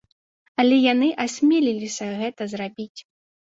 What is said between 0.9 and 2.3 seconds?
яны асмеліліся